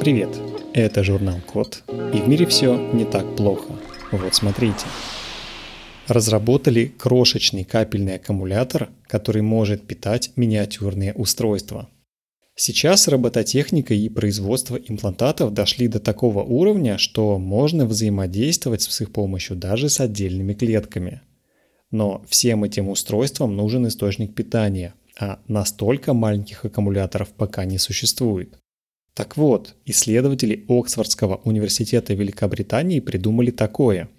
Привет, 0.00 0.30
это 0.74 1.04
журнал 1.04 1.38
Код, 1.46 1.84
и 1.88 2.18
в 2.18 2.26
мире 2.28 2.46
все 2.46 2.76
не 2.92 3.04
так 3.04 3.36
плохо. 3.36 3.74
Вот 4.10 4.34
смотрите. 4.34 4.86
Разработали 6.08 6.86
крошечный 6.86 7.62
капельный 7.62 8.16
аккумулятор, 8.16 8.88
который 9.06 9.42
может 9.42 9.86
питать 9.86 10.32
миниатюрные 10.34 11.14
устройства. 11.14 11.88
Сейчас 12.56 13.06
робототехника 13.06 13.94
и 13.94 14.08
производство 14.08 14.74
имплантатов 14.74 15.54
дошли 15.54 15.86
до 15.86 16.00
такого 16.00 16.42
уровня, 16.42 16.98
что 16.98 17.38
можно 17.38 17.86
взаимодействовать 17.86 18.82
с 18.82 19.00
их 19.00 19.12
помощью 19.12 19.56
даже 19.56 19.88
с 19.88 20.00
отдельными 20.00 20.54
клетками. 20.54 21.20
Но 21.92 22.24
всем 22.28 22.64
этим 22.64 22.88
устройствам 22.88 23.54
нужен 23.54 23.86
источник 23.86 24.34
питания– 24.34 24.94
а 25.18 25.40
настолько 25.48 26.12
маленьких 26.12 26.64
аккумуляторов 26.64 27.30
пока 27.30 27.64
не 27.64 27.78
существует. 27.78 28.58
Так 29.14 29.36
вот, 29.36 29.74
исследователи 29.86 30.64
Оксфордского 30.68 31.36
университета 31.44 32.12
Великобритании 32.12 33.00
придумали 33.00 33.50
такое. 33.50 34.10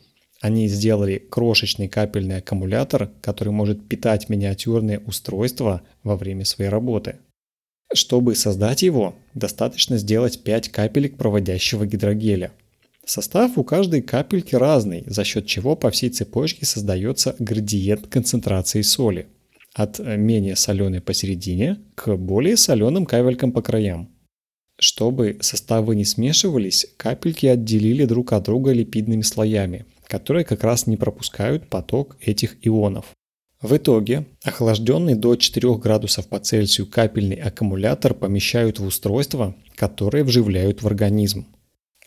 Они 0.42 0.68
сделали 0.68 1.18
крошечный 1.18 1.88
капельный 1.88 2.38
аккумулятор, 2.38 3.12
который 3.22 3.54
может 3.54 3.88
питать 3.88 4.30
миниатюрные 4.30 5.00
устройства 5.00 5.84
во 6.04 6.16
время 6.16 6.46
своей 6.46 6.70
работы. 6.70 7.18
Чтобы 7.94 8.36
создать 8.36 8.82
его, 8.82 9.16
достаточно 9.34 9.98
сделать 9.98 10.44
5 10.44 10.70
капелек 10.70 11.16
проводящего 11.16 11.86
гидрогеля. 11.86 12.52
Состав 13.06 13.58
у 13.58 13.64
каждой 13.64 14.02
капельки 14.02 14.56
разный, 14.56 15.04
за 15.06 15.24
счет 15.24 15.46
чего 15.46 15.76
по 15.76 15.92
всей 15.92 16.10
цепочке 16.10 16.66
создается 16.66 17.36
градиент 17.40 18.08
концентрации 18.08 18.82
соли– 18.82 19.28
от 19.78 20.00
менее 20.00 20.56
соленой 20.56 21.02
посередине 21.02 21.78
к 21.96 22.16
более 22.18 22.58
соленым 22.58 23.06
капелькам 23.06 23.52
по 23.52 23.62
краям. 23.62 24.10
Чтобы 24.80 25.38
составы 25.42 25.96
не 25.96 26.04
смешивались, 26.04 26.88
капельки 26.98 27.46
отделили 27.46 28.06
друг 28.06 28.34
от 28.34 28.46
друга 28.46 28.72
липидными 28.72 29.22
слоями, 29.22 29.86
которые 30.08 30.46
как 30.46 30.64
раз 30.64 30.88
не 30.88 30.98
пропускают 30.98 31.70
поток 31.70 32.18
этих 32.22 32.58
ионов. 32.62 33.06
В 33.62 33.76
итоге 33.76 34.26
охлажденный 34.44 35.16
до 35.16 35.36
4 35.36 35.76
градусов 35.78 36.28
по 36.28 36.40
Цельсию 36.40 36.88
капельный 36.88 37.38
аккумулятор 37.38 38.14
помещают 38.14 38.80
в 38.80 38.86
устройство, 38.86 39.56
которое 39.76 40.24
вживляют 40.24 40.84
в 40.84 40.88
организм. 40.88 41.48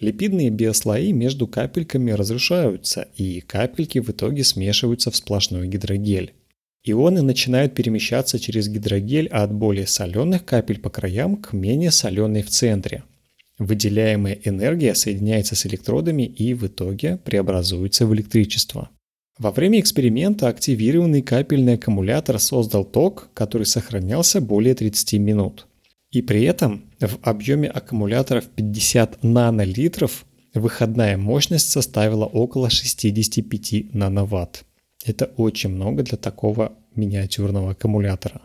Липидные 0.01 0.51
биослои 0.51 1.13
между 1.13 1.47
капельками 1.47 2.13
разрушаются, 2.13 3.09
и 3.17 3.41
капельки 3.41 3.99
в 3.99 4.11
итоге 4.11 4.45
смешиваются 4.45 5.11
в 5.11 5.17
сплошной 5.17 5.69
гидрогель. 5.69 6.35
Ионы 6.83 7.21
начинают 7.21 7.75
перемещаться 7.75 8.39
через 8.39 8.69
гидрогель 8.69 9.29
от 9.29 9.53
более 9.53 9.87
соленых 9.87 10.47
капель 10.47 10.81
по 10.81 10.89
краям 10.89 11.37
к 11.37 11.53
менее 11.53 11.91
соленой 11.91 12.43
в 12.43 12.49
центре. 12.49 13.05
Выделяемая 13.59 14.39
энергия 14.45 14.95
соединяется 14.95 15.55
с 15.55 15.67
электродами 15.67 16.23
и 16.23 16.55
в 16.55 16.67
итоге 16.67 17.19
преобразуется 17.19 18.07
в 18.07 18.15
электричество. 18.15 18.89
Во 19.39 19.51
время 19.51 19.81
эксперимента 19.81 20.49
активированный 20.49 21.21
капельный 21.21 21.75
аккумулятор 21.75 22.39
создал 22.39 22.85
ток, 22.85 23.29
который 23.35 23.67
сохранялся 23.67 24.41
более 24.41 24.75
30 24.75 25.15
минут. 25.21 25.67
И 26.11 26.23
при 26.23 26.43
этом 26.45 26.85
в 26.99 27.19
объеме 27.23 27.69
аккумуляторов 27.69 28.47
50 28.47 29.23
нанолитров 29.23 30.25
выходная 30.55 31.19
мощность 31.19 31.71
составила 31.71 32.25
около 32.25 32.71
65 32.71 33.95
нановатт. 33.95 34.65
Это 35.05 35.27
очень 35.37 35.71
много 35.71 36.03
для 36.03 36.19
такого 36.19 36.73
миниатюрного 36.95 37.71
аккумулятора. 37.71 38.43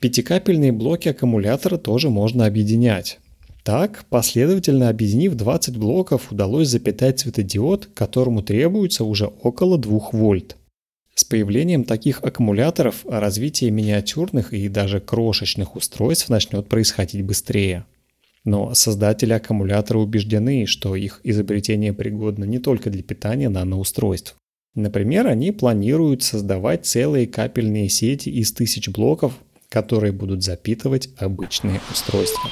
Пятикапельные 0.00 0.72
блоки 0.72 1.08
аккумулятора 1.08 1.76
тоже 1.76 2.08
можно 2.08 2.46
объединять. 2.46 3.18
Так, 3.64 4.04
последовательно 4.08 4.88
объединив 4.88 5.34
20 5.34 5.76
блоков, 5.76 6.32
удалось 6.32 6.68
запитать 6.68 7.18
светодиод, 7.18 7.86
которому 7.94 8.42
требуется 8.42 9.04
уже 9.04 9.26
около 9.26 9.76
2 9.76 10.10
вольт. 10.12 10.56
С 11.14 11.24
появлением 11.24 11.82
таких 11.82 12.22
аккумуляторов 12.22 13.04
развитие 13.04 13.72
миниатюрных 13.72 14.54
и 14.54 14.68
даже 14.68 15.00
крошечных 15.00 15.74
устройств 15.74 16.28
начнет 16.28 16.68
происходить 16.68 17.24
быстрее. 17.24 17.84
Но 18.44 18.72
создатели 18.72 19.32
аккумулятора 19.32 19.98
убеждены, 19.98 20.64
что 20.66 20.94
их 20.94 21.20
изобретение 21.24 21.92
пригодно 21.92 22.44
не 22.44 22.60
только 22.60 22.88
для 22.88 23.02
питания 23.02 23.48
наноустройств. 23.48 24.36
Например, 24.78 25.26
они 25.26 25.50
планируют 25.50 26.22
создавать 26.22 26.86
целые 26.86 27.26
капельные 27.26 27.88
сети 27.88 28.28
из 28.28 28.52
тысяч 28.52 28.88
блоков, 28.88 29.32
которые 29.68 30.12
будут 30.12 30.44
запитывать 30.44 31.08
обычные 31.18 31.80
устройства. 31.90 32.48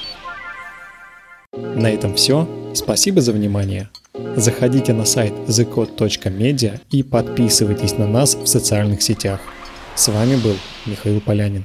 На 1.53 1.89
этом 1.89 2.17
все. 2.17 2.49
Спасибо 2.75 3.21
за 3.21 3.31
внимание. 3.31 3.91
Заходите 4.35 4.93
на 4.93 5.05
сайт 5.05 5.35
thecode.media 5.47 6.81
и 6.91 7.05
подписывайтесь 7.05 7.97
на 7.97 8.09
нас 8.09 8.35
в 8.35 8.47
социальных 8.47 9.03
сетях. 9.03 9.39
С 9.95 10.09
вами 10.09 10.35
был 10.35 10.57
Михаил 10.85 11.21
Полянин. 11.21 11.65